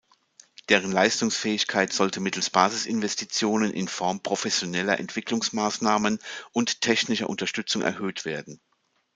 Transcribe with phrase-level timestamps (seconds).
[0.69, 6.17] Deren Leistungsfähigkeit sollte mittels Basis-Investitionen in Form professioneller Entwicklungsmaßnahmen
[6.53, 8.59] und technischer Unterstützung erhöht werden.